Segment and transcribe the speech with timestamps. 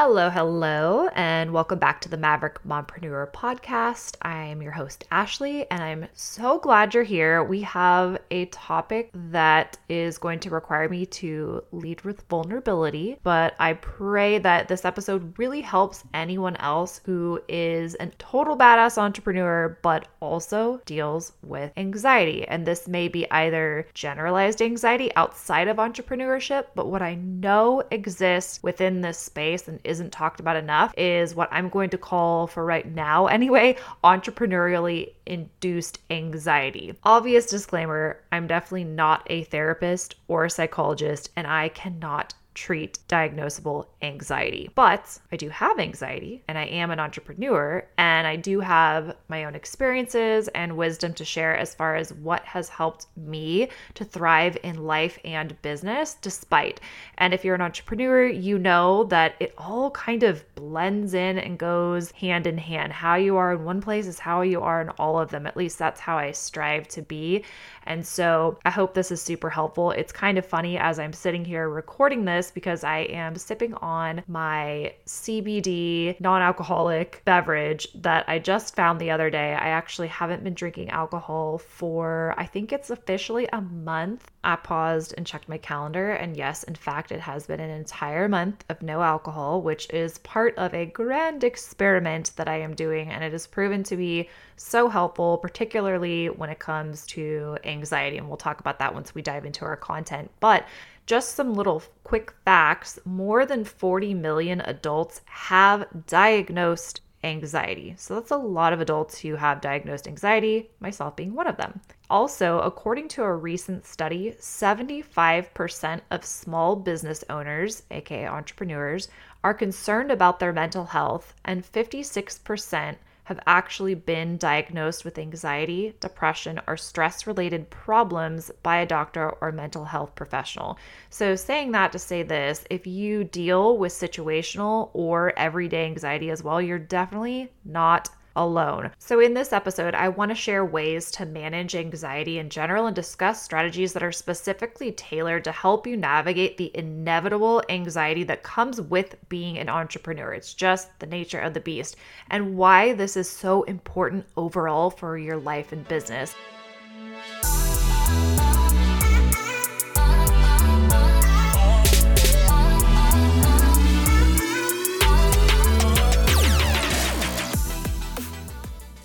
[0.00, 4.14] Hello, hello, and welcome back to the Maverick Mompreneur podcast.
[4.22, 7.42] I'm your host, Ashley, and I'm so glad you're here.
[7.42, 13.56] We have a topic that is going to require me to lead with vulnerability, but
[13.58, 19.80] I pray that this episode really helps anyone else who is a total badass entrepreneur,
[19.82, 22.46] but also deals with anxiety.
[22.46, 28.60] And this may be either generalized anxiety outside of entrepreneurship, but what I know exists
[28.62, 32.64] within this space and isn't talked about enough is what I'm going to call, for
[32.64, 36.94] right now anyway, entrepreneurially induced anxiety.
[37.02, 43.86] Obvious disclaimer I'm definitely not a therapist or a psychologist, and I cannot treat diagnosable
[44.02, 44.68] anxiety.
[44.74, 49.44] But I do have anxiety and I am an entrepreneur and I do have my
[49.44, 54.58] own experiences and wisdom to share as far as what has helped me to thrive
[54.64, 56.80] in life and business despite.
[57.18, 61.58] And if you're an entrepreneur, you know that it all kind of blends in and
[61.58, 62.92] goes hand in hand.
[62.92, 65.46] How you are in one place is how you are in all of them.
[65.46, 67.44] At least that's how I strive to be.
[67.86, 69.92] And so I hope this is super helpful.
[69.92, 74.22] It's kind of funny as I'm sitting here recording this because I am sipping on
[74.26, 79.54] my CBD non alcoholic beverage that I just found the other day.
[79.54, 84.30] I actually haven't been drinking alcohol for, I think it's officially a month.
[84.44, 88.28] I paused and checked my calendar, and yes, in fact, it has been an entire
[88.28, 93.10] month of no alcohol, which is part of a grand experiment that I am doing,
[93.10, 98.18] and it has proven to be so helpful, particularly when it comes to anxiety.
[98.18, 100.30] And we'll talk about that once we dive into our content.
[100.40, 100.66] But
[101.08, 107.94] just some little quick facts more than 40 million adults have diagnosed anxiety.
[107.96, 111.80] So that's a lot of adults who have diagnosed anxiety, myself being one of them.
[112.10, 119.08] Also, according to a recent study, 75% of small business owners, aka entrepreneurs,
[119.42, 122.96] are concerned about their mental health, and 56%
[123.28, 129.52] have actually been diagnosed with anxiety, depression, or stress related problems by a doctor or
[129.52, 130.78] mental health professional.
[131.10, 136.42] So, saying that to say this, if you deal with situational or everyday anxiety as
[136.42, 138.90] well, you're definitely not alone.
[138.98, 142.96] So, in this episode, I want to share ways to manage anxiety in general and
[142.96, 148.80] discuss strategies that are specifically tailored to help you navigate the inevitable anxiety that comes
[148.80, 150.32] with being an entrepreneur.
[150.32, 151.96] It's just the nature of the beast,
[152.30, 156.34] and why this is so important overall for your life and business.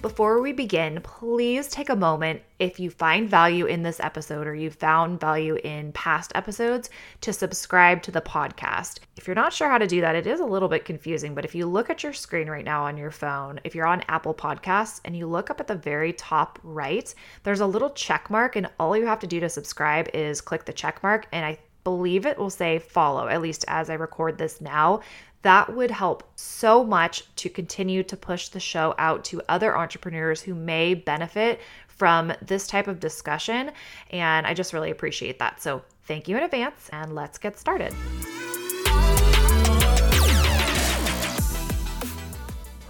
[0.03, 4.53] Before we begin, please take a moment if you find value in this episode or
[4.53, 6.89] you've found value in past episodes
[7.21, 8.99] to subscribe to the podcast.
[9.15, 11.45] If you're not sure how to do that, it is a little bit confusing, but
[11.45, 14.33] if you look at your screen right now on your phone, if you're on Apple
[14.33, 18.57] Podcasts and you look up at the very top right, there's a little check mark,
[18.57, 21.27] and all you have to do to subscribe is click the check mark.
[21.31, 25.01] And I believe it will say follow, at least as I record this now.
[25.43, 30.41] That would help so much to continue to push the show out to other entrepreneurs
[30.41, 33.71] who may benefit from this type of discussion.
[34.09, 35.61] And I just really appreciate that.
[35.61, 37.93] So thank you in advance, and let's get started.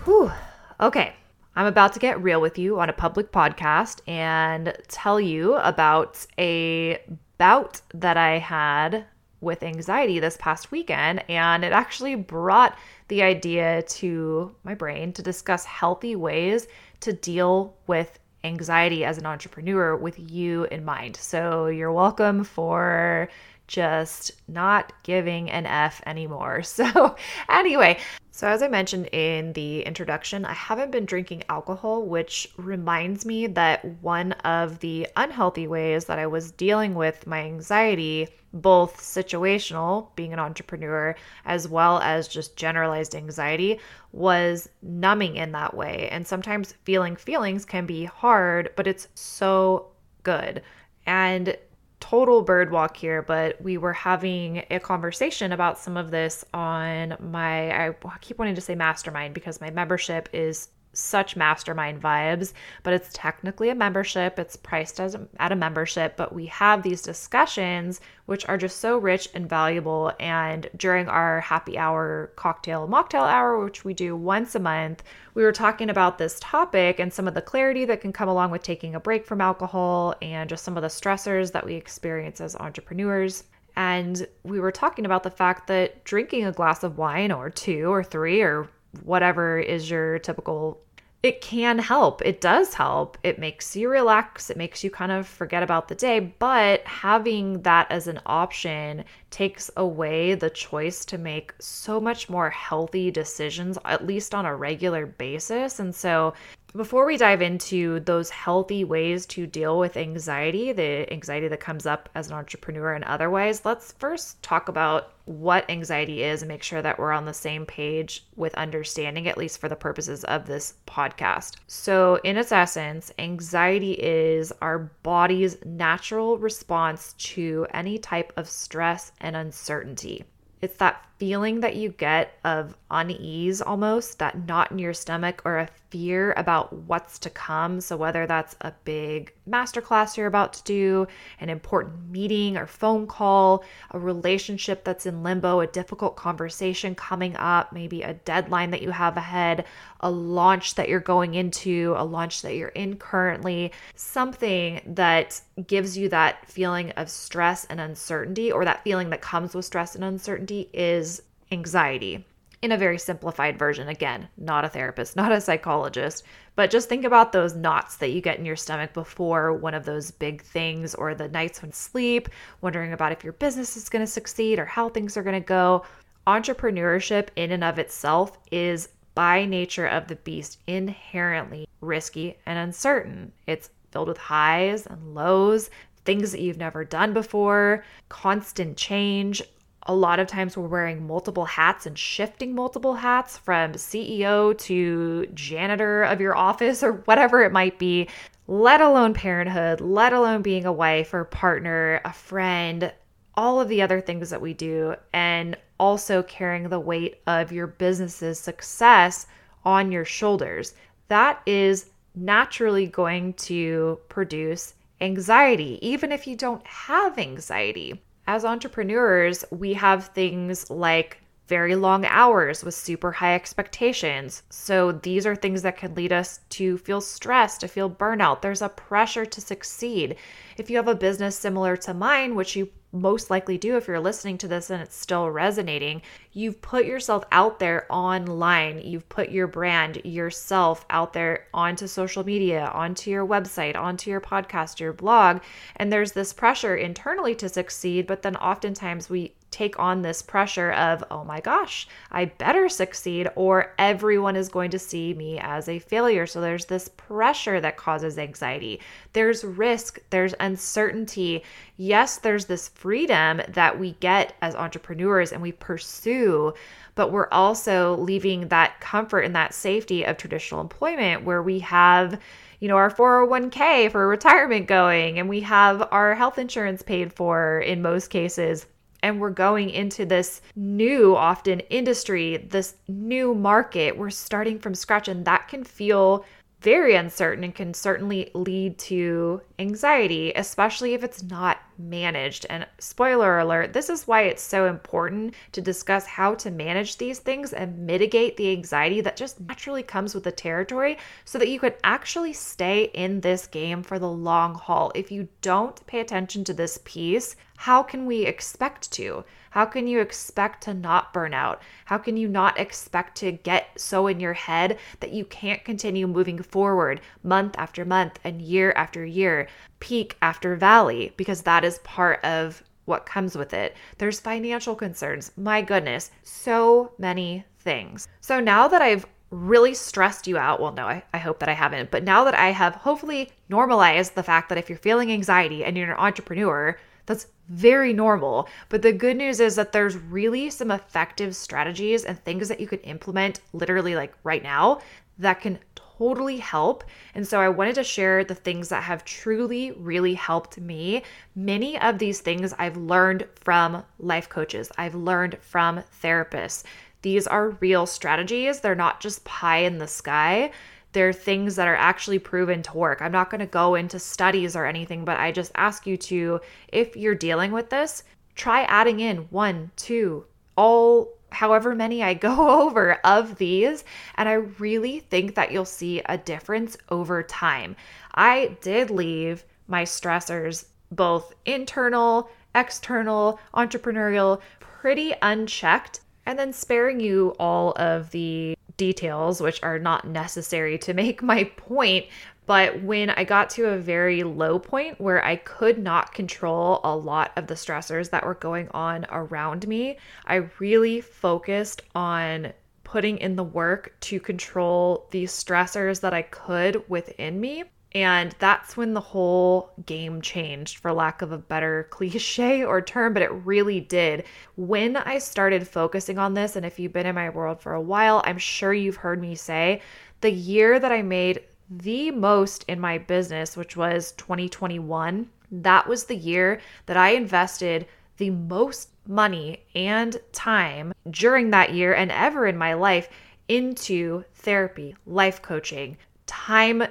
[0.05, 0.31] Whew.
[0.79, 1.13] Okay.
[1.55, 6.25] I'm about to get real with you on a public podcast and tell you about
[6.37, 6.99] a
[7.37, 9.05] bout that I had
[9.43, 12.77] with anxiety this past weekend, and it actually brought
[13.09, 16.67] the idea to my brain to discuss healthy ways
[17.01, 21.15] to deal with anxiety as an entrepreneur with you in mind.
[21.15, 23.29] So you're welcome for
[23.67, 26.61] just not giving an F anymore.
[26.73, 27.15] So,
[27.49, 27.99] anyway,
[28.31, 33.45] so as I mentioned in the introduction, I haven't been drinking alcohol, which reminds me
[33.45, 40.07] that one of the unhealthy ways that I was dealing with my anxiety, both situational,
[40.15, 43.79] being an entrepreneur, as well as just generalized anxiety,
[44.13, 46.09] was numbing in that way.
[46.09, 49.91] And sometimes feeling feelings can be hard, but it's so
[50.23, 50.63] good.
[51.05, 51.55] And
[52.03, 57.15] total bird walk here, but we were having a conversation about some of this on
[57.21, 62.53] my, I keep wanting to say mastermind because my membership is such mastermind vibes,
[62.83, 64.39] but it's technically a membership.
[64.39, 68.79] It's priced as a, at a membership, but we have these discussions which are just
[68.79, 70.13] so rich and valuable.
[70.19, 75.03] And during our happy hour cocktail mocktail hour, which we do once a month,
[75.33, 78.51] we were talking about this topic and some of the clarity that can come along
[78.51, 82.39] with taking a break from alcohol and just some of the stressors that we experience
[82.39, 83.43] as entrepreneurs.
[83.75, 87.91] And we were talking about the fact that drinking a glass of wine or two
[87.91, 88.69] or three or
[89.01, 90.79] whatever is your typical
[91.23, 92.21] it can help.
[92.25, 93.17] It does help.
[93.23, 94.49] It makes you relax.
[94.49, 96.19] It makes you kind of forget about the day.
[96.19, 102.51] But having that as an option takes away the choice to make so much more
[102.51, 105.79] healthy decisions, at least on a regular basis.
[105.79, 106.35] And so
[106.75, 111.85] before we dive into those healthy ways to deal with anxiety, the anxiety that comes
[111.85, 116.63] up as an entrepreneur and otherwise, let's first talk about what anxiety is and make
[116.63, 120.45] sure that we're on the same page with understanding, at least for the purposes of
[120.45, 121.57] this podcast.
[121.67, 129.11] So, in its essence, anxiety is our body's natural response to any type of stress
[129.23, 130.25] and uncertainty.
[130.61, 135.57] It's that feeling that you get of unease almost, that knot in your stomach, or
[135.57, 137.79] a fear about what's to come.
[137.79, 141.07] So, whether that's a big masterclass you're about to do,
[141.39, 147.37] an important meeting or phone call, a relationship that's in limbo, a difficult conversation coming
[147.37, 149.63] up, maybe a deadline that you have ahead,
[150.01, 155.97] a launch that you're going into, a launch that you're in currently, something that gives
[155.97, 160.03] you that feeling of stress and uncertainty, or that feeling that comes with stress and
[160.03, 161.12] uncertainty is
[161.53, 162.25] anxiety
[162.63, 163.89] in a very simplified version.
[163.89, 166.23] Again, not a therapist, not a psychologist,
[166.55, 169.85] but just think about those knots that you get in your stomach before one of
[169.85, 172.29] those big things or the nights when sleep,
[172.61, 175.45] wondering about if your business is going to succeed or how things are going to
[175.45, 175.85] go.
[176.25, 183.31] Entrepreneurship, in and of itself, is by nature of the beast inherently risky and uncertain.
[183.45, 185.69] It's filled with highs and lows,
[186.05, 189.43] things that you've never done before, constant change,
[189.85, 195.27] a lot of times we're wearing multiple hats and shifting multiple hats from CEO to
[195.33, 198.07] janitor of your office or whatever it might be,
[198.47, 202.93] let alone parenthood, let alone being a wife or partner, a friend,
[203.35, 207.67] all of the other things that we do, and also carrying the weight of your
[207.67, 209.27] business's success
[209.65, 210.75] on your shoulders.
[211.09, 219.43] That is naturally going to produce anxiety, even if you don't have anxiety as entrepreneurs,
[219.51, 221.17] we have things like
[221.47, 224.43] very long hours with super high expectations.
[224.49, 228.41] So these are things that can lead us to feel stressed, to feel burnout.
[228.41, 230.15] There's a pressure to succeed.
[230.57, 233.99] If you have a business similar to mine, which you most likely do if you're
[233.99, 236.01] listening to this and it's still resonating,
[236.31, 238.79] you've put yourself out there online.
[238.79, 244.21] You've put your brand, yourself out there onto social media, onto your website, onto your
[244.21, 245.41] podcast, your blog.
[245.75, 250.71] And there's this pressure internally to succeed, but then oftentimes we take on this pressure
[250.71, 255.69] of, oh my gosh, I better succeed, or everyone is going to see me as
[255.69, 256.25] a failure.
[256.25, 258.81] So there's this pressure that causes anxiety.
[259.13, 261.43] There's risk, there's uncertainty.
[261.77, 266.53] Yes, there's this freedom that we get as entrepreneurs and we pursue,
[266.95, 272.19] but we're also leaving that comfort and that safety of traditional employment where we have
[272.59, 277.59] you know, our 401k for retirement going and we have our health insurance paid for
[277.59, 278.65] in most cases
[279.03, 283.97] and we're going into this new, often industry, this new market.
[283.97, 286.25] We're starting from scratch, and that can feel
[286.63, 292.45] very uncertain and can certainly lead to anxiety, especially if it's not managed.
[292.49, 297.19] And spoiler alert, this is why it's so important to discuss how to manage these
[297.19, 301.59] things and mitigate the anxiety that just naturally comes with the territory so that you
[301.59, 304.91] can actually stay in this game for the long haul.
[304.95, 309.25] If you don't pay attention to this piece, how can we expect to?
[309.53, 311.61] How can you expect to not burn out?
[311.85, 316.07] How can you not expect to get so in your head that you can't continue
[316.07, 319.47] moving forward month after month and year after year,
[319.79, 321.13] peak after valley?
[321.17, 323.75] Because that is part of what comes with it.
[323.99, 325.31] There's financial concerns.
[325.37, 328.07] My goodness, so many things.
[328.21, 331.53] So now that I've really stressed you out, well, no, I, I hope that I
[331.53, 335.63] haven't, but now that I have hopefully normalized the fact that if you're feeling anxiety
[335.63, 338.47] and you're an entrepreneur, that's very normal.
[338.69, 342.67] But the good news is that there's really some effective strategies and things that you
[342.67, 344.81] could implement literally like right now
[345.19, 346.83] that can totally help.
[347.13, 351.03] And so I wanted to share the things that have truly, really helped me.
[351.35, 356.63] Many of these things I've learned from life coaches, I've learned from therapists.
[357.03, 360.51] These are real strategies, they're not just pie in the sky
[360.93, 363.01] they're things that are actually proven to work.
[363.01, 366.39] I'm not going to go into studies or anything, but I just ask you to,
[366.69, 368.03] if you're dealing with this,
[368.35, 373.83] try adding in one, two, all however many I go over of these.
[374.15, 377.75] And I really think that you'll see a difference over time.
[378.15, 387.35] I did leave my stressors, both internal external, entrepreneurial, pretty unchecked, and then sparing you
[387.39, 392.05] all of the details, which are not necessary to make my point.
[392.45, 396.95] But when I got to a very low point where I could not control a
[396.95, 402.51] lot of the stressors that were going on around me, I really focused on
[402.83, 407.63] putting in the work to control the stressors that I could within me.
[407.95, 413.13] And that's when the whole game changed, for lack of a better cliche or term,
[413.13, 414.23] but it really did.
[414.55, 417.81] When I started focusing on this, and if you've been in my world for a
[417.81, 419.81] while, I'm sure you've heard me say
[420.21, 426.05] the year that I made the most in my business, which was 2021, that was
[426.05, 432.47] the year that I invested the most money and time during that year and ever
[432.47, 433.09] in my life
[433.47, 436.83] into therapy, life coaching, time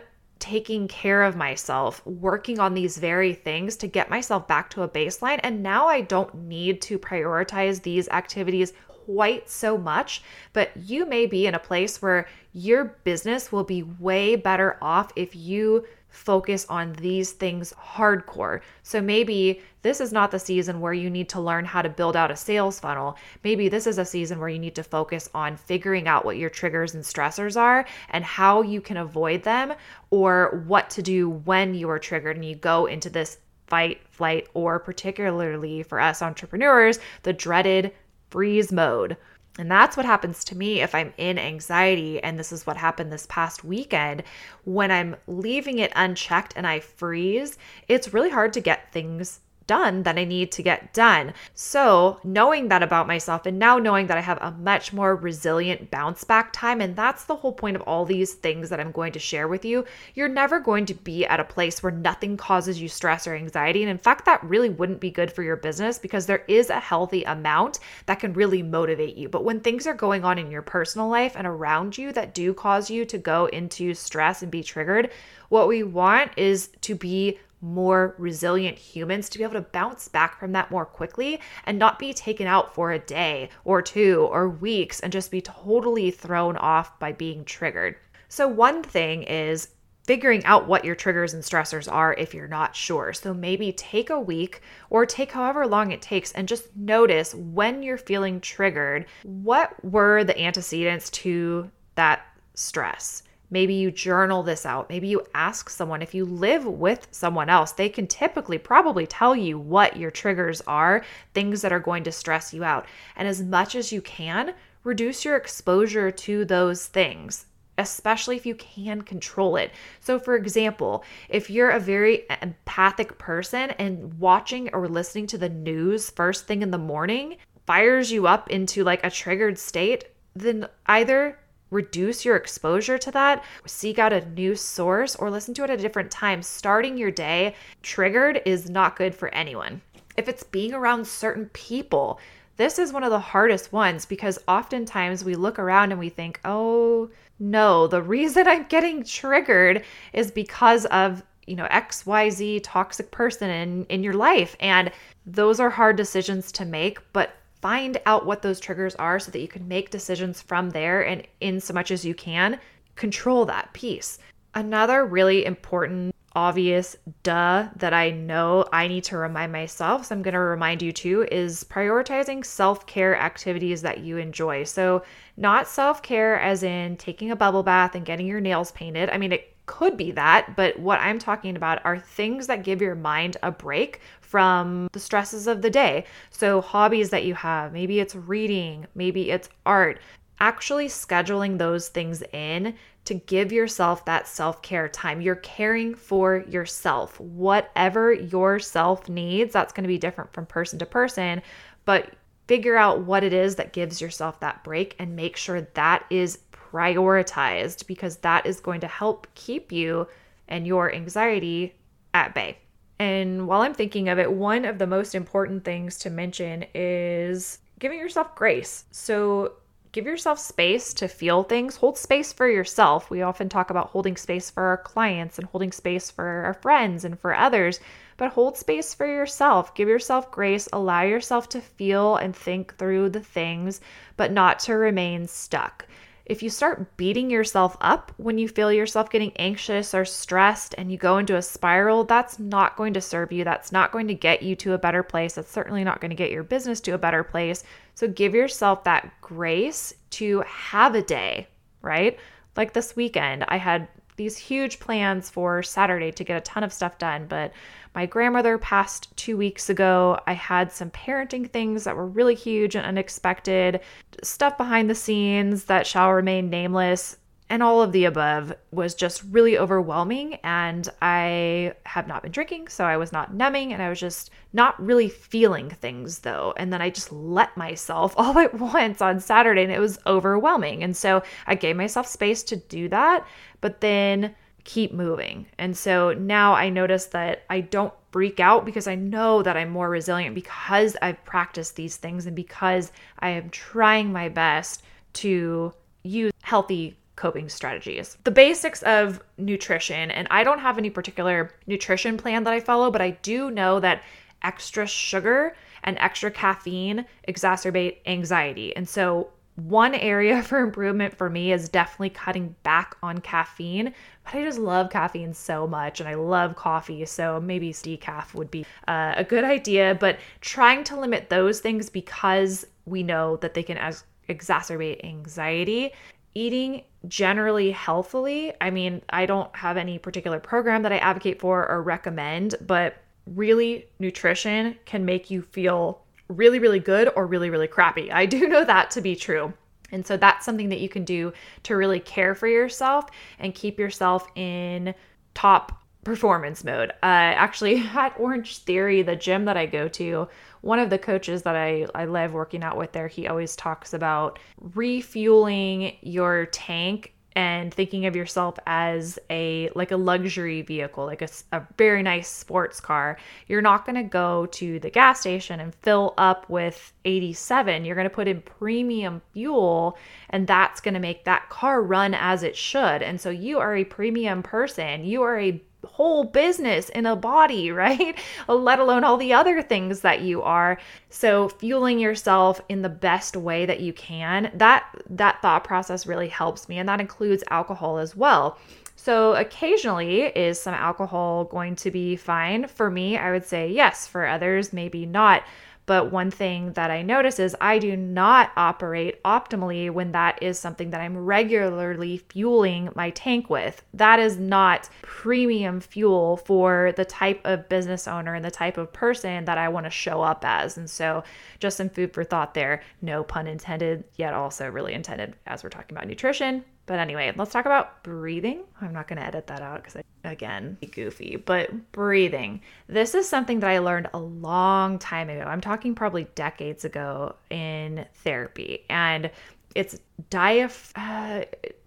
[0.42, 4.88] taking care of myself, working on these very things to get myself back to a
[4.88, 5.38] baseline.
[5.44, 8.72] And now I don't need to prioritize these activities
[9.06, 10.20] quite so much,
[10.52, 15.12] but you may be in a place where your business will be way better off
[15.14, 18.60] if you focus on these things hardcore.
[18.82, 22.14] So maybe this is not the season where you need to learn how to build
[22.14, 23.16] out a sales funnel.
[23.42, 26.50] Maybe this is a season where you need to focus on figuring out what your
[26.50, 29.72] triggers and stressors are and how you can avoid them
[30.10, 34.46] or what to do when you are triggered and you go into this fight, flight,
[34.54, 37.92] or particularly for us entrepreneurs, the dreaded
[38.28, 39.16] freeze mode.
[39.58, 42.22] And that's what happens to me if I'm in anxiety.
[42.22, 44.22] And this is what happened this past weekend.
[44.64, 49.40] When I'm leaving it unchecked and I freeze, it's really hard to get things
[49.72, 51.32] done that I need to get done.
[51.54, 55.90] So, knowing that about myself and now knowing that I have a much more resilient
[55.90, 59.12] bounce back time, and that's the whole point of all these things that I'm going
[59.12, 62.82] to share with you, you're never going to be at a place where nothing causes
[62.82, 63.82] you stress or anxiety.
[63.82, 66.78] And in fact, that really wouldn't be good for your business because there is a
[66.78, 69.30] healthy amount that can really motivate you.
[69.30, 72.52] But when things are going on in your personal life and around you that do
[72.52, 75.10] cause you to go into stress and be triggered,
[75.48, 80.38] what we want is to be more resilient humans to be able to bounce back
[80.38, 84.48] from that more quickly and not be taken out for a day or two or
[84.48, 87.96] weeks and just be totally thrown off by being triggered.
[88.28, 89.68] So, one thing is
[90.04, 93.12] figuring out what your triggers and stressors are if you're not sure.
[93.12, 97.82] So maybe take a week or take however long it takes and just notice when
[97.82, 103.22] you're feeling triggered, what were the antecedents to that stress?
[103.52, 104.88] Maybe you journal this out.
[104.88, 106.00] Maybe you ask someone.
[106.00, 110.62] If you live with someone else, they can typically probably tell you what your triggers
[110.62, 111.04] are,
[111.34, 112.86] things that are going to stress you out.
[113.14, 114.54] And as much as you can,
[114.84, 117.44] reduce your exposure to those things
[117.78, 119.72] especially if you can control it.
[120.00, 125.48] So, for example, if you're a very empathic person and watching or listening to the
[125.48, 130.04] news first thing in the morning fires you up into like a triggered state,
[130.34, 131.38] then either
[131.72, 135.78] reduce your exposure to that, seek out a new source, or listen to it at
[135.78, 136.42] a different time.
[136.42, 139.80] Starting your day triggered is not good for anyone.
[140.16, 142.20] If it's being around certain people,
[142.56, 146.38] this is one of the hardest ones because oftentimes we look around and we think,
[146.44, 153.50] oh no, the reason I'm getting triggered is because of you know xyz toxic person
[153.50, 154.92] in in your life and
[155.26, 159.40] those are hard decisions to make but find out what those triggers are so that
[159.40, 162.60] you can make decisions from there and in so much as you can
[162.96, 164.18] control that piece
[164.54, 170.22] another really important obvious duh that I know I need to remind myself, so I'm
[170.22, 174.64] going to remind you too, is prioritizing self care activities that you enjoy.
[174.64, 175.02] So,
[175.36, 179.10] not self care as in taking a bubble bath and getting your nails painted.
[179.10, 182.82] I mean, it could be that, but what I'm talking about are things that give
[182.82, 184.00] your mind a break
[184.32, 186.06] from the stresses of the day.
[186.30, 190.00] So, hobbies that you have, maybe it's reading, maybe it's art,
[190.40, 192.74] actually scheduling those things in
[193.04, 195.20] to give yourself that self care time.
[195.20, 197.20] You're caring for yourself.
[197.20, 201.42] Whatever your self needs, that's going to be different from person to person,
[201.84, 202.14] but
[202.48, 206.38] figure out what it is that gives yourself that break and make sure that is
[206.52, 210.08] prioritized because that is going to help keep you
[210.48, 211.74] and your anxiety
[212.14, 212.56] at bay.
[213.02, 217.58] And while I'm thinking of it, one of the most important things to mention is
[217.80, 218.84] giving yourself grace.
[218.92, 219.54] So
[219.90, 223.10] give yourself space to feel things, hold space for yourself.
[223.10, 227.04] We often talk about holding space for our clients and holding space for our friends
[227.04, 227.80] and for others,
[228.18, 229.74] but hold space for yourself.
[229.74, 233.80] Give yourself grace, allow yourself to feel and think through the things,
[234.16, 235.86] but not to remain stuck.
[236.24, 240.90] If you start beating yourself up when you feel yourself getting anxious or stressed and
[240.90, 243.42] you go into a spiral, that's not going to serve you.
[243.42, 245.34] That's not going to get you to a better place.
[245.34, 247.64] That's certainly not going to get your business to a better place.
[247.94, 251.48] So give yourself that grace to have a day,
[251.80, 252.18] right?
[252.56, 256.72] Like this weekend, I had these huge plans for Saturday to get a ton of
[256.72, 257.52] stuff done, but
[257.94, 260.18] my grandmother passed two weeks ago.
[260.26, 263.80] I had some parenting things that were really huge and unexpected,
[264.22, 267.16] stuff behind the scenes that shall remain nameless.
[267.52, 270.36] And all of the above was just really overwhelming.
[270.42, 274.30] And I have not been drinking, so I was not numbing and I was just
[274.54, 276.54] not really feeling things though.
[276.56, 280.82] And then I just let myself all at once on Saturday and it was overwhelming.
[280.82, 283.26] And so I gave myself space to do that.
[283.60, 285.44] But then keep moving.
[285.58, 289.68] And so now I notice that I don't freak out because I know that I'm
[289.68, 295.74] more resilient because I've practiced these things and because I am trying my best to
[296.02, 298.16] use healthy coping strategies.
[298.24, 302.90] The basics of nutrition, and I don't have any particular nutrition plan that I follow,
[302.90, 304.02] but I do know that
[304.42, 305.54] extra sugar
[305.84, 308.74] and extra caffeine exacerbate anxiety.
[308.76, 314.34] And so one area for improvement for me is definitely cutting back on caffeine, but
[314.34, 318.64] I just love caffeine so much and I love coffee, so maybe decaf would be
[318.88, 319.96] uh, a good idea.
[319.98, 325.92] But trying to limit those things because we know that they can as- exacerbate anxiety.
[326.34, 331.68] Eating generally healthily, I mean, I don't have any particular program that I advocate for
[331.68, 332.96] or recommend, but
[333.26, 338.10] really, nutrition can make you feel really, really good or really, really crappy.
[338.10, 339.52] I do know that to be true.
[339.90, 341.32] And so that's something that you can do
[341.64, 343.06] to really care for yourself
[343.38, 344.94] and keep yourself in
[345.34, 346.90] top performance mode.
[347.02, 350.28] Uh, actually, at Orange Theory, the gym that I go to,
[350.62, 353.92] one of the coaches that I, I love working out with there, he always talks
[353.92, 354.38] about
[354.74, 361.28] refueling your tank and thinking of yourself as a like a luxury vehicle like a,
[361.52, 363.18] a very nice sports car.
[363.48, 367.96] You're not going to go to the gas station and fill up with 87 you're
[367.96, 369.96] going to put in premium fuel
[370.30, 373.02] and that's going to make that car run as it should.
[373.02, 375.04] And so you are a premium person.
[375.04, 378.18] You are a whole business in a body, right?
[378.48, 380.78] Let alone all the other things that you are.
[381.10, 386.28] So fueling yourself in the best way that you can, that that thought process really
[386.28, 388.58] helps me and that includes alcohol as well.
[388.96, 392.68] So occasionally is some alcohol going to be fine?
[392.68, 395.42] For me, I would say yes, for others maybe not.
[395.86, 400.58] But one thing that I notice is I do not operate optimally when that is
[400.58, 403.82] something that I'm regularly fueling my tank with.
[403.94, 408.92] That is not premium fuel for the type of business owner and the type of
[408.92, 410.76] person that I want to show up as.
[410.76, 411.24] And so,
[411.58, 412.82] just some food for thought there.
[413.00, 416.64] No pun intended, yet also really intended as we're talking about nutrition.
[416.86, 418.64] But anyway, let's talk about breathing.
[418.80, 422.60] I'm not going to edit that out because I, again, goofy, but breathing.
[422.86, 425.42] This is something that I learned a long time ago.
[425.42, 428.84] I'm talking probably decades ago in therapy.
[428.88, 429.30] And
[429.74, 429.98] it's
[430.30, 431.44] diaph- uh,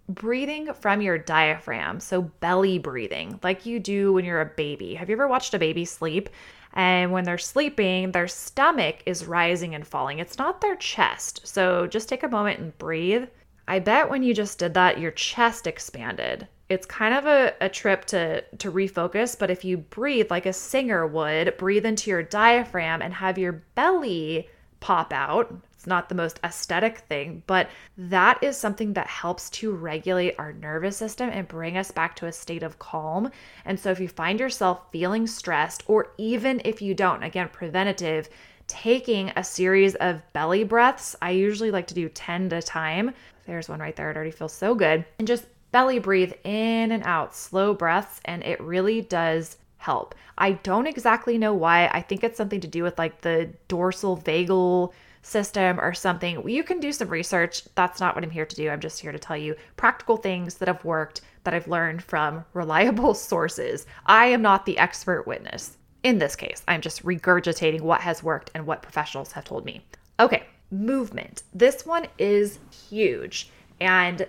[0.10, 2.00] breathing from your diaphragm.
[2.00, 4.96] So belly breathing, like you do when you're a baby.
[4.96, 6.30] Have you ever watched a baby sleep?
[6.74, 10.20] And when they're sleeping, their stomach is rising and falling.
[10.20, 11.48] It's not their chest.
[11.48, 13.28] So just take a moment and breathe
[13.68, 16.48] I bet when you just did that, your chest expanded.
[16.68, 20.54] It's kind of a, a trip to, to refocus, but if you breathe like a
[20.54, 24.50] singer would, breathe into your diaphragm and have your belly
[24.80, 25.54] pop out.
[25.74, 30.54] It's not the most aesthetic thing, but that is something that helps to regulate our
[30.54, 33.30] nervous system and bring us back to a state of calm.
[33.66, 38.30] And so if you find yourself feeling stressed, or even if you don't, again, preventative,
[38.68, 41.16] taking a series of belly breaths.
[41.22, 43.14] I usually like to do 10 at a time.
[43.46, 44.10] There's one right there.
[44.10, 45.06] It already feels so good.
[45.20, 50.16] And just belly breathe in and out, slow breaths, and it really does help.
[50.38, 51.88] I don't exactly know why.
[51.88, 56.48] I think it's something to do with like the dorsal vagal system or something.
[56.48, 57.66] You can do some research.
[57.76, 58.70] That's not what I'm here to do.
[58.70, 62.46] I'm just here to tell you practical things that have worked that I've learned from
[62.54, 63.86] reliable sources.
[64.06, 65.76] I am not the expert witness.
[66.04, 69.84] In this case, I'm just regurgitating what has worked and what professionals have told me.
[70.22, 71.44] Okay, movement.
[71.54, 72.60] This one is
[72.90, 73.50] huge.
[73.82, 74.26] And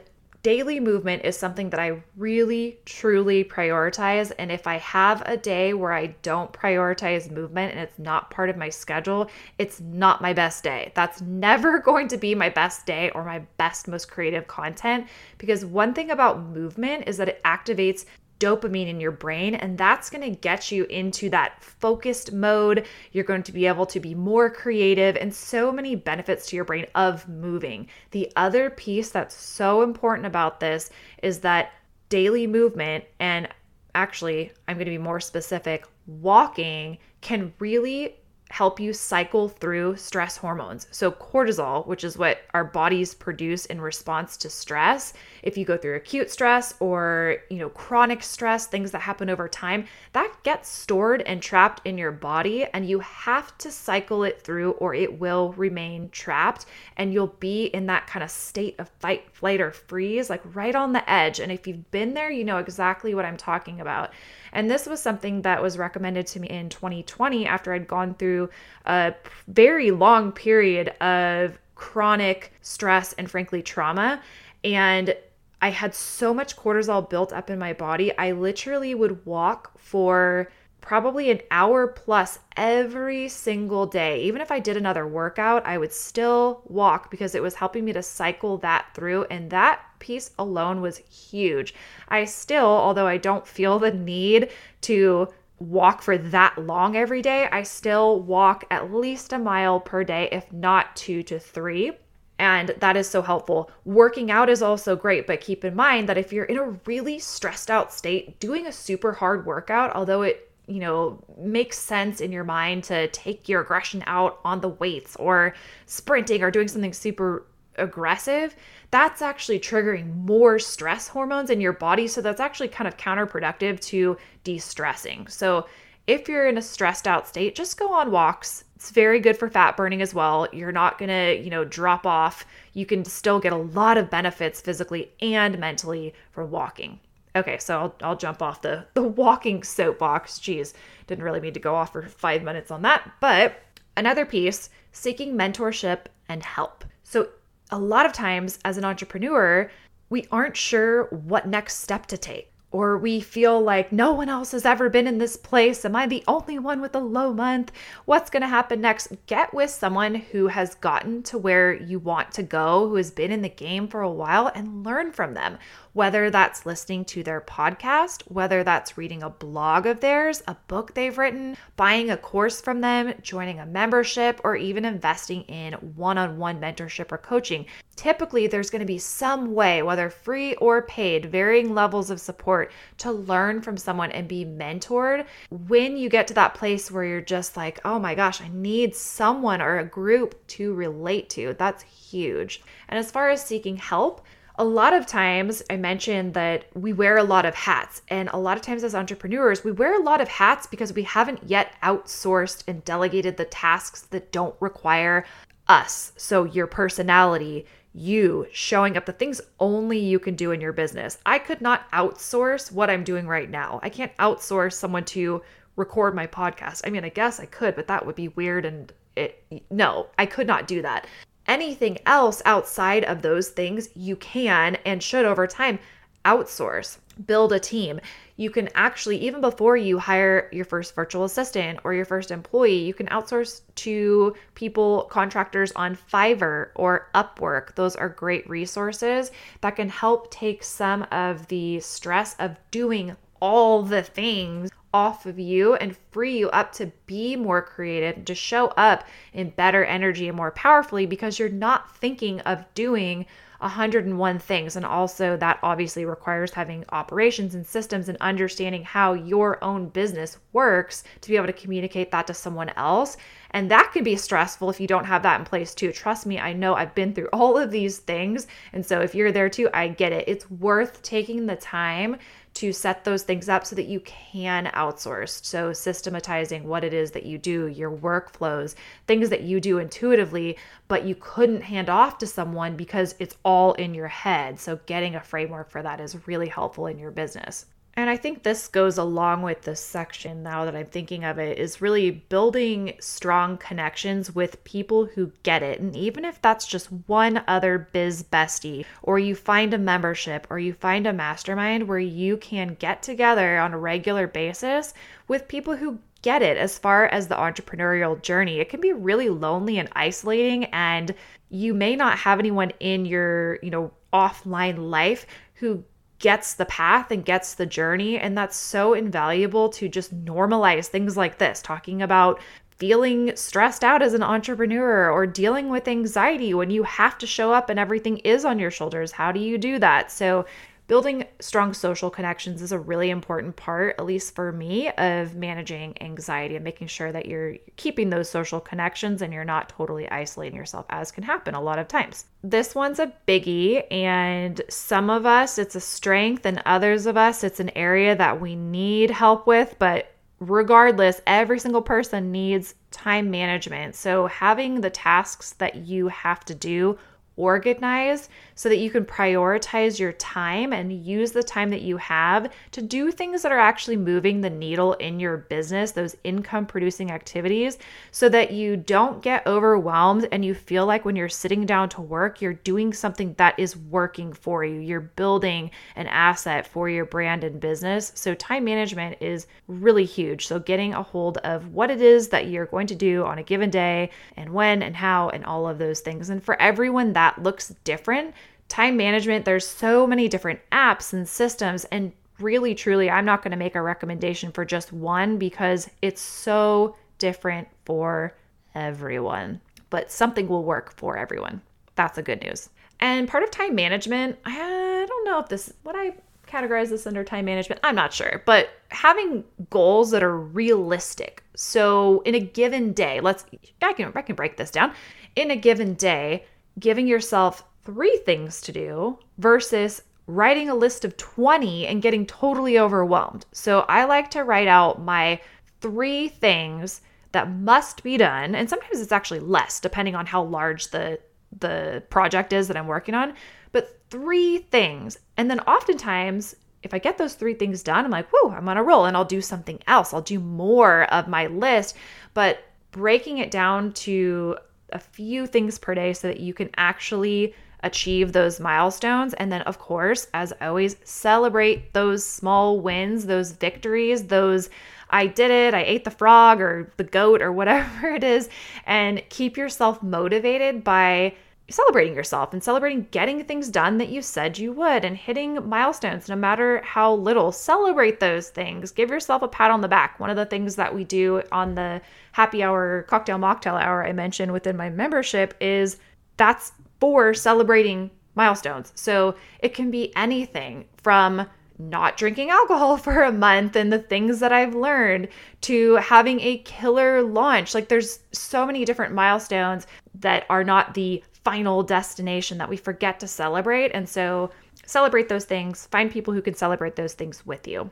[0.47, 4.31] daily movement is something that I really, truly prioritize.
[4.39, 8.49] And if I have a day where I don't prioritize movement and it's not part
[8.49, 9.29] of my schedule,
[9.59, 10.93] it's not my best day.
[10.95, 15.09] That's never going to be my best day or my best, most creative content.
[15.39, 18.05] Because one thing about movement is that it activates
[18.39, 22.87] dopamine in your brain, and that's going to get you into that focused mode.
[23.13, 26.65] You're going to be able to be more creative and so many benefits to your
[26.65, 27.89] brain of moving.
[28.11, 30.91] The other piece that's so important about this
[31.23, 31.73] is that
[32.09, 33.49] daily movement, and
[33.95, 38.17] actually, I'm going to be more specific, walking can really
[38.51, 40.87] help you cycle through stress hormones.
[40.91, 45.77] So, cortisol, which is what our bodies produce in response to stress, if you go
[45.77, 50.69] through acute stress or, you know, chronic stress, things that happen over time, that gets
[50.69, 55.19] stored and trapped in your body and you have to cycle it through or it
[55.19, 59.73] will remain trapped and you'll be in that kind of state of fight, flight or
[59.73, 61.41] freeze, like right on the edge.
[61.41, 64.13] And if you've been there, you know exactly what I'm talking about.
[64.57, 68.49] And this was something that was recommended to me in 2020 after I'd gone through
[68.87, 69.15] a
[69.49, 74.23] very long period of chronic stress and frankly trauma.
[74.65, 75.15] And
[75.61, 78.17] I had so much cortisol built up in my body.
[78.17, 80.51] I literally would walk for
[80.87, 84.23] probably an hour plus every single day.
[84.23, 87.93] Even if I did another workout, I would still walk because it was helping me
[87.93, 89.25] to cycle that through.
[89.25, 91.75] And that piece alone was huge.
[92.07, 94.51] I still, although I don't feel the need
[94.83, 95.27] to
[95.59, 100.29] walk for that long every day, I still walk at least a mile per day,
[100.31, 101.93] if not two to three.
[102.39, 103.73] And that is so helpful.
[103.85, 107.19] Working out is also great, but keep in mind that if you're in a really
[107.19, 112.33] stressed out state, doing a super hard workout, although it you know, makes sense in
[112.33, 115.55] your mind to take your aggression out on the weights or
[115.87, 117.47] sprinting or doing something super
[117.79, 118.57] aggressive,
[118.91, 122.07] that's actually triggering more stress hormones in your body.
[122.09, 125.29] So that's actually kind of counterproductive to de stressing.
[125.29, 125.67] So
[126.07, 128.65] if you're in a stressed out state, just go on walks.
[128.77, 130.47] It's very good for fat burning as well.
[130.53, 132.45] You're not going to, you know, drop off.
[132.75, 137.01] You can still get a lot of benefits physically and mentally from walking.
[137.37, 140.39] Okay, so I'll, I'll jump off the, the walking soapbox.
[140.39, 140.73] Geez,
[141.07, 143.13] didn't really mean to go off for five minutes on that.
[143.21, 143.61] But
[143.97, 146.85] another piece seeking mentorship and help.
[147.05, 147.29] So,
[147.71, 149.71] a lot of times as an entrepreneur,
[150.09, 154.53] we aren't sure what next step to take or we feel like no one else
[154.53, 155.85] has ever been in this place.
[155.85, 157.73] Am I the only one with a low month?
[158.05, 159.13] What's going to happen next?
[159.27, 163.31] Get with someone who has gotten to where you want to go, who has been
[163.31, 165.59] in the game for a while, and learn from them.
[165.93, 170.93] Whether that's listening to their podcast, whether that's reading a blog of theirs, a book
[170.93, 176.19] they've written, buying a course from them, joining a membership, or even investing in one
[176.19, 177.65] on one mentorship or coaching.
[177.95, 182.56] Typically, there's going to be some way, whether free or paid, varying levels of support
[182.99, 185.27] to learn from someone and be mentored.
[185.51, 188.95] When you get to that place where you're just like, oh my gosh, I need
[188.95, 192.63] someone or a group to relate to, that's huge.
[192.89, 194.25] And as far as seeking help,
[194.59, 198.01] a lot of times I mentioned that we wear a lot of hats.
[198.09, 201.03] And a lot of times as entrepreneurs, we wear a lot of hats because we
[201.03, 205.27] haven't yet outsourced and delegated the tasks that don't require
[205.69, 206.13] us.
[206.17, 211.19] So your personality, you showing up the things only you can do in your business.
[211.25, 213.81] I could not outsource what I'm doing right now.
[213.83, 215.43] I can't outsource someone to
[215.77, 216.83] record my podcast.
[216.85, 220.27] I mean, I guess I could, but that would be weird and it no, I
[220.27, 221.07] could not do that.
[221.47, 225.79] Anything else outside of those things, you can and should over time
[226.25, 228.01] outsource, build a team.
[228.37, 232.85] You can actually, even before you hire your first virtual assistant or your first employee,
[232.85, 237.75] you can outsource to people, contractors on Fiverr or Upwork.
[237.75, 239.31] Those are great resources
[239.63, 245.39] that can help take some of the stress of doing all the things off of
[245.39, 250.27] you and free you up to be more creative, to show up in better energy
[250.27, 253.27] and more powerfully because you're not thinking of doing
[253.59, 254.77] 101 things.
[254.77, 260.39] And also, that obviously requires having operations and systems and understanding how your own business
[260.53, 263.17] works to be able to communicate that to someone else.
[263.53, 265.93] And that can be stressful if you don't have that in place too.
[265.93, 268.47] Trust me, I know I've been through all of these things.
[268.73, 270.25] And so, if you're there too, I get it.
[270.27, 272.17] It's worth taking the time
[272.57, 275.45] to set those things up so that you can outsource.
[275.45, 278.75] So, systematizing what it is that you do, your workflows,
[279.07, 280.57] things that you do intuitively,
[280.89, 284.59] but you couldn't hand off to someone because it's all in your head.
[284.59, 287.67] So, getting a framework for that is really helpful in your business.
[287.99, 291.59] And I think this goes along with this section now that I'm thinking of it
[291.59, 295.81] is really building strong connections with people who get it.
[295.81, 300.59] And even if that's just one other biz bestie, or you find a membership, or
[300.59, 304.93] you find a mastermind where you can get together on a regular basis
[305.27, 309.31] with people who get it as far as the entrepreneurial journey, it can be really
[309.31, 310.65] lonely and isolating.
[310.67, 311.15] And
[311.49, 315.83] you may not have anyone in your, you know, offline life who
[316.19, 318.19] gets the path and gets the journey.
[318.19, 322.41] And that's so invaluable to just normalize things like this, talking about
[322.79, 327.53] feeling stressed out as an entrepreneur or dealing with anxiety when you have to show
[327.53, 329.13] up and everything is on your shoulders.
[329.13, 330.13] How do you do that?
[330.13, 330.45] So,
[330.87, 336.01] building strong social connections is a really important part, at least for me, of managing
[336.01, 340.57] anxiety and making sure that you're keeping those social connections and you're not totally isolating
[340.57, 342.27] yourself, as can happen a lot of times.
[342.43, 347.43] This one's a biggie, and some of us it's a strength, and others of us
[347.43, 353.31] it's an area that we need help with, but regardless, every single person needs time
[353.31, 353.95] management.
[353.95, 356.99] So, having the tasks that you have to do
[357.37, 362.51] organized so that you can prioritize your time and use the time that you have
[362.73, 367.11] to do things that are actually moving the needle in your business, those income producing
[367.11, 367.79] activities,
[368.11, 372.01] so that you don't get overwhelmed and you feel like when you're sitting down to
[372.01, 374.81] work, you're doing something that is working for you.
[374.81, 378.13] You're building an asset for your brand and business.
[378.15, 380.47] So, time management is really huge.
[380.47, 383.43] So, getting a hold of what it is that you're going to do on a
[383.43, 386.31] given day and when and how and all of those things.
[386.31, 388.35] And for everyone, that looks different
[388.69, 391.85] time management, there's so many different apps and systems.
[391.87, 396.21] And really, truly, I'm not going to make a recommendation for just one because it's
[396.21, 398.37] so different for
[398.75, 399.61] everyone.
[399.91, 401.63] But something will work for everyone.
[401.95, 402.69] That's the good news.
[403.01, 406.15] And part of time management, I don't know if this, what I
[406.47, 411.43] categorize this under time management, I'm not sure, but having goals that are realistic.
[411.55, 413.45] So in a given day, let's,
[413.83, 414.93] I can, I can break this down.
[415.35, 416.45] In a given day,
[416.79, 422.79] giving yourself three things to do versus writing a list of 20 and getting totally
[422.79, 423.47] overwhelmed.
[423.53, 425.41] So I like to write out my
[425.81, 427.01] three things
[427.33, 431.19] that must be done and sometimes it's actually less depending on how large the
[431.61, 433.35] the project is that I'm working on,
[433.73, 435.19] but three things.
[435.37, 438.77] And then oftentimes if I get those three things done, I'm like, whoa, I'm on
[438.77, 440.15] a roll and I'll do something else.
[440.15, 441.97] I'll do more of my list.
[442.33, 442.61] But
[442.93, 444.57] breaking it down to
[444.91, 449.35] a few things per day so that you can actually achieve those milestones.
[449.35, 454.71] And then, of course, as always, celebrate those small wins, those victories, those
[455.09, 458.49] I did it, I ate the frog or the goat or whatever it is,
[458.87, 461.35] and keep yourself motivated by
[461.69, 466.29] celebrating yourself and celebrating getting things done that you said you would and hitting milestones
[466.29, 470.31] no matter how little celebrate those things give yourself a pat on the back one
[470.31, 472.01] of the things that we do on the
[472.33, 475.97] happy hour cocktail mocktail hour i mentioned within my membership is
[476.37, 478.93] that's for celebrating milestones.
[478.95, 481.49] So it can be anything from
[481.79, 485.29] not drinking alcohol for a month and the things that I've learned
[485.63, 487.75] to having a killer launch.
[487.75, 489.87] Like there's so many different milestones
[490.21, 493.93] that are not the final destination that we forget to celebrate.
[493.93, 494.51] And so
[494.85, 497.89] celebrate those things, find people who can celebrate those things with you.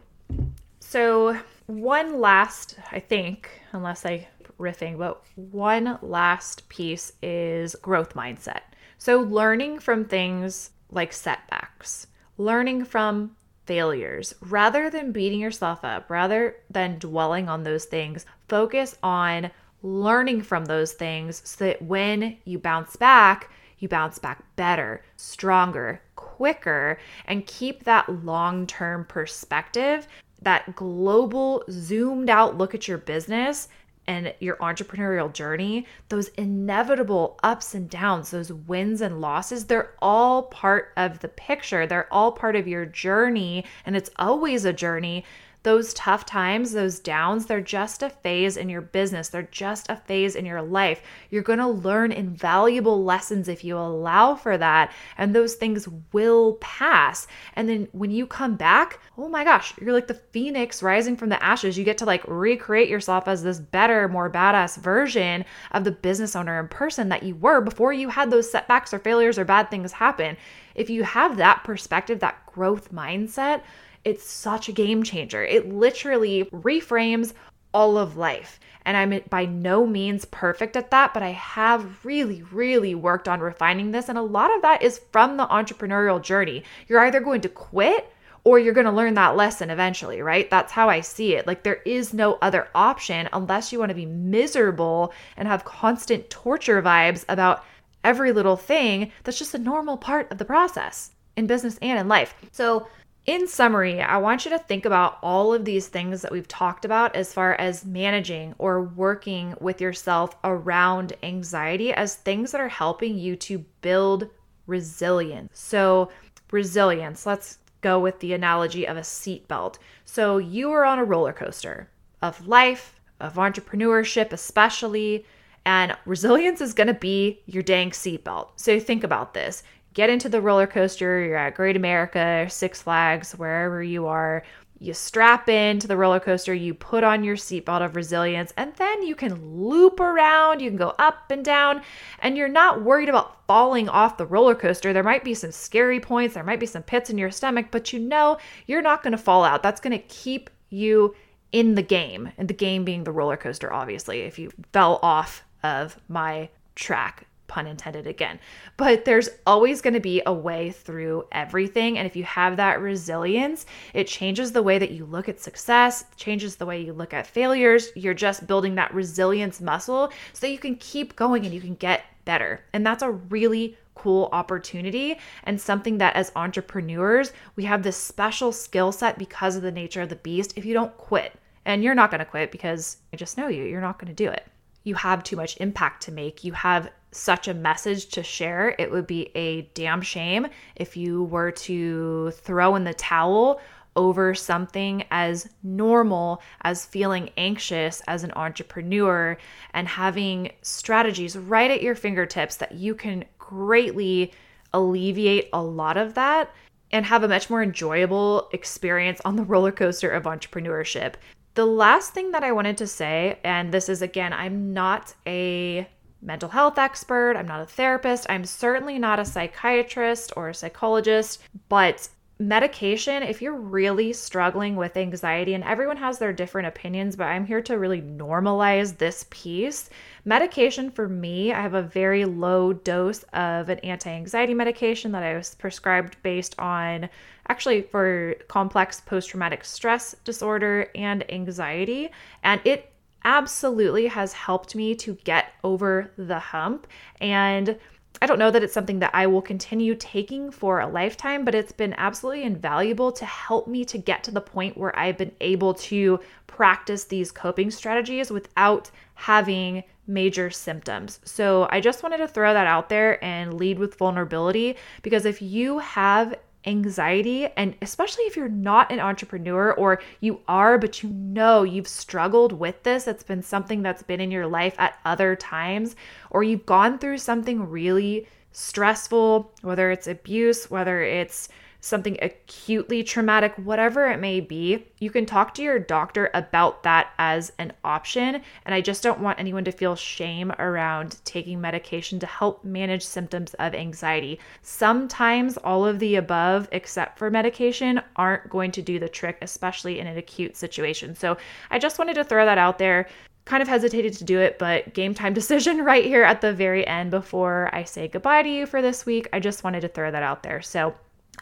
[0.80, 4.26] So, one last, I think, unless I
[4.58, 8.62] riffing, but one last piece is growth mindset.
[8.98, 13.36] So, learning from things like setbacks, learning from
[13.66, 19.52] failures, rather than beating yourself up, rather than dwelling on those things, focus on
[19.84, 26.00] learning from those things so that when you bounce back, you bounce back better, stronger,
[26.16, 30.08] quicker, and keep that long term perspective,
[30.40, 33.68] that global, zoomed out look at your business
[34.06, 40.44] and your entrepreneurial journey, those inevitable ups and downs, those wins and losses, they're all
[40.44, 41.86] part of the picture.
[41.86, 45.24] They're all part of your journey, and it's always a journey
[45.64, 49.30] those tough times, those downs, they're just a phase in your business.
[49.30, 51.00] They're just a phase in your life.
[51.30, 56.54] You're going to learn invaluable lessons if you allow for that, and those things will
[56.60, 57.26] pass.
[57.56, 61.30] And then when you come back, oh my gosh, you're like the phoenix rising from
[61.30, 61.78] the ashes.
[61.78, 66.36] You get to like recreate yourself as this better, more badass version of the business
[66.36, 69.70] owner and person that you were before you had those setbacks or failures or bad
[69.70, 70.36] things happen.
[70.74, 73.62] If you have that perspective, that growth mindset,
[74.04, 75.42] it's such a game changer.
[75.42, 77.32] It literally reframes
[77.72, 78.60] all of life.
[78.86, 83.40] And I'm by no means perfect at that, but I have really, really worked on
[83.40, 84.08] refining this.
[84.08, 86.64] And a lot of that is from the entrepreneurial journey.
[86.86, 88.10] You're either going to quit
[88.44, 90.50] or you're going to learn that lesson eventually, right?
[90.50, 91.46] That's how I see it.
[91.46, 96.28] Like there is no other option unless you want to be miserable and have constant
[96.28, 97.64] torture vibes about
[98.04, 99.10] every little thing.
[99.24, 102.34] That's just a normal part of the process in business and in life.
[102.52, 102.86] So,
[103.26, 106.84] in summary, I want you to think about all of these things that we've talked
[106.84, 112.68] about as far as managing or working with yourself around anxiety as things that are
[112.68, 114.28] helping you to build
[114.66, 115.58] resilience.
[115.58, 116.10] So,
[116.50, 119.76] resilience, let's go with the analogy of a seatbelt.
[120.06, 121.90] So you are on a roller coaster
[122.22, 125.26] of life, of entrepreneurship, especially,
[125.66, 128.50] and resilience is going to be your dang seatbelt.
[128.56, 129.62] So think about this.
[129.94, 134.42] Get into the roller coaster, you're at Great America, Six Flags, wherever you are.
[134.80, 139.04] You strap into the roller coaster, you put on your seatbelt of resilience, and then
[139.04, 141.80] you can loop around, you can go up and down,
[142.18, 144.92] and you're not worried about falling off the roller coaster.
[144.92, 147.92] There might be some scary points, there might be some pits in your stomach, but
[147.92, 149.62] you know you're not going to fall out.
[149.62, 151.14] That's going to keep you
[151.52, 154.22] in the game, and the game being the roller coaster, obviously.
[154.22, 158.38] If you fell off of my track, pun intended again.
[158.76, 161.98] But there's always going to be a way through everything.
[161.98, 166.04] And if you have that resilience, it changes the way that you look at success,
[166.16, 167.88] changes the way you look at failures.
[167.94, 172.04] You're just building that resilience muscle so you can keep going and you can get
[172.24, 172.64] better.
[172.72, 178.52] And that's a really cool opportunity and something that as entrepreneurs, we have this special
[178.52, 181.32] skill set because of the nature of the beast if you don't quit.
[181.64, 184.24] And you're not going to quit because I just know you, you're not going to
[184.24, 184.44] do it.
[184.84, 186.44] You have too much impact to make.
[186.44, 188.74] You have such a message to share.
[188.78, 193.60] It would be a damn shame if you were to throw in the towel
[193.96, 199.36] over something as normal as feeling anxious as an entrepreneur
[199.72, 204.32] and having strategies right at your fingertips that you can greatly
[204.72, 206.50] alleviate a lot of that
[206.90, 211.14] and have a much more enjoyable experience on the roller coaster of entrepreneurship.
[211.54, 215.88] The last thing that I wanted to say, and this is again, I'm not a
[216.20, 221.42] mental health expert, I'm not a therapist, I'm certainly not a psychiatrist or a psychologist,
[221.68, 222.08] but
[222.40, 227.46] medication, if you're really struggling with anxiety, and everyone has their different opinions, but I'm
[227.46, 229.90] here to really normalize this piece.
[230.24, 235.22] Medication for me, I have a very low dose of an anti anxiety medication that
[235.22, 237.08] I was prescribed based on
[237.48, 242.10] actually for complex post traumatic stress disorder and anxiety.
[242.42, 242.90] And it
[243.24, 246.86] absolutely has helped me to get over the hump.
[247.20, 247.78] And
[248.22, 251.54] I don't know that it's something that I will continue taking for a lifetime, but
[251.54, 255.32] it's been absolutely invaluable to help me to get to the point where I've been
[255.40, 261.20] able to practice these coping strategies without having major symptoms.
[261.24, 265.42] So I just wanted to throw that out there and lead with vulnerability because if
[265.42, 266.34] you have
[266.66, 271.88] anxiety, and especially if you're not an entrepreneur or you are, but you know you've
[271.88, 275.96] struggled with this, it's been something that's been in your life at other times,
[276.30, 281.48] or you've gone through something really stressful, whether it's abuse, whether it's
[281.84, 287.08] something acutely traumatic, whatever it may be, you can talk to your doctor about that
[287.18, 288.40] as an option.
[288.64, 293.04] And I just don't want anyone to feel shame around taking medication to help manage
[293.04, 294.40] symptoms of anxiety.
[294.62, 300.00] Sometimes all of the above, except for medication, aren't going to do the trick, especially
[300.00, 301.14] in an acute situation.
[301.14, 301.36] So
[301.70, 303.08] I just wanted to throw that out there
[303.44, 306.86] kind of hesitated to do it, but game time decision right here at the very
[306.86, 309.28] end before I say goodbye to you for this week.
[309.34, 310.62] I just wanted to throw that out there.
[310.62, 310.94] So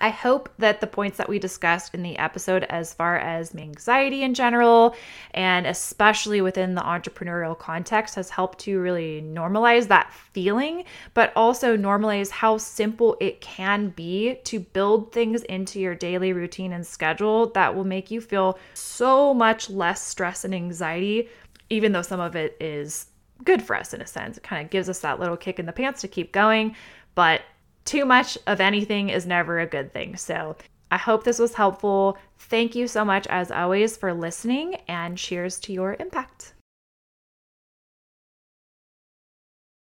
[0.02, 4.24] I hope that the points that we discussed in the episode, as far as anxiety
[4.24, 4.96] in general,
[5.30, 10.84] and especially within the entrepreneurial context, has helped to really normalize that feeling,
[11.14, 16.72] but also normalize how simple it can be to build things into your daily routine
[16.72, 21.28] and schedule that will make you feel so much less stress and anxiety,
[21.70, 23.06] even though some of it is
[23.44, 24.36] good for us in a sense.
[24.36, 26.74] It kind of gives us that little kick in the pants to keep going.
[27.14, 27.42] But
[27.84, 30.16] too much of anything is never a good thing.
[30.16, 30.56] So
[30.90, 32.18] I hope this was helpful.
[32.38, 36.54] Thank you so much, as always, for listening, and cheers to your impact.